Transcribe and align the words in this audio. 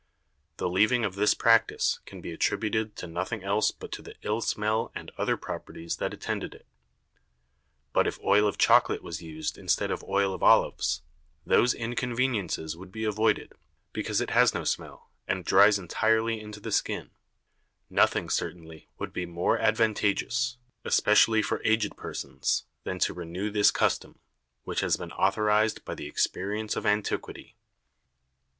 The 0.57 0.67
leaving 0.67 1.05
off 1.05 1.13
this 1.13 1.35
Practice, 1.35 1.99
can 2.07 2.21
be 2.21 2.31
attributed 2.31 2.95
to 2.95 3.05
nothing 3.05 3.43
else 3.43 3.69
but 3.69 3.91
to 3.91 4.01
the 4.01 4.15
ill 4.23 4.41
Smell 4.41 4.91
and 4.95 5.11
other 5.15 5.37
Properties 5.37 5.97
that 5.97 6.11
attended 6.11 6.55
it; 6.55 6.65
but 7.93 8.07
if 8.07 8.19
Oil 8.23 8.47
of 8.47 8.57
Chocolate 8.57 9.03
was 9.03 9.21
used 9.21 9.59
instead 9.59 9.91
of 9.91 10.03
Oil 10.05 10.33
of 10.33 10.41
Olives, 10.41 11.03
those 11.45 11.75
Inconveniences 11.75 12.75
would 12.75 12.91
be 12.91 13.03
avoided, 13.03 13.53
because 13.93 14.19
it 14.21 14.31
has 14.31 14.55
no 14.55 14.63
Smell, 14.63 15.11
and 15.27 15.45
dries 15.45 15.77
entirely 15.77 16.41
into 16.41 16.59
the 16.59 16.71
Skin: 16.71 17.11
nothing 17.87 18.27
certainly 18.27 18.89
would 18.97 19.13
be 19.13 19.27
more 19.27 19.59
advantageous, 19.59 20.57
especially 20.83 21.43
for 21.43 21.61
aged 21.63 21.95
Persons, 21.95 22.63
than 22.85 22.97
to 22.97 23.13
renew 23.13 23.51
this 23.51 23.69
Custom, 23.69 24.17
which 24.63 24.79
has 24.79 24.97
been 24.97 25.11
authorized 25.11 25.85
by 25.85 25.93
the 25.93 26.07
Experience 26.07 26.75
of 26.75 26.87
Antiquity. 26.87 27.55